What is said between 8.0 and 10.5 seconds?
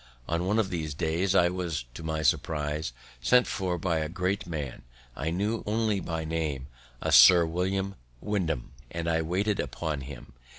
Wyndham, and I waited upon him.